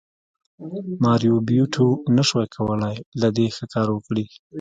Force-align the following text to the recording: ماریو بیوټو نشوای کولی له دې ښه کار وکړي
ماریو 1.03 1.35
بیوټو 1.47 1.87
نشوای 2.15 2.47
کولی 2.55 2.95
له 3.21 3.27
دې 3.35 3.47
ښه 3.55 3.65
کار 3.73 3.87
وکړي 3.91 4.25